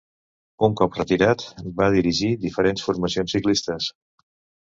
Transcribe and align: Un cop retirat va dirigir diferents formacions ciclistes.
Un 0.67 0.71
cop 0.79 0.95
retirat 0.99 1.43
va 1.81 1.89
dirigir 1.97 2.31
diferents 2.45 2.87
formacions 2.87 3.35
ciclistes. 3.37 3.93